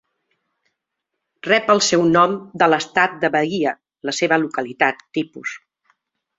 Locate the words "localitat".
4.47-5.09